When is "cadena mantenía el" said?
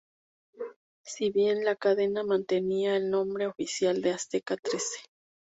1.75-3.11